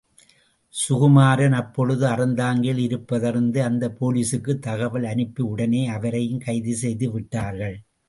சுகுமாரன் 0.73 1.51
அப்பொழுது 1.51 2.07
அறந்தாங்கியில் 2.07 2.77
இருப்பதறிந்து, 2.77 3.63
அந்த 3.63 3.97
போலீஸுக்குத் 3.99 4.59
தகவல் 4.59 5.03
அனுப்பி 5.03 5.43
உடனே 5.43 5.87
அவரையும் 5.87 6.39
கைது 6.39 6.75
செய்து 6.75 7.11
விட்டார்கள். 7.11 7.77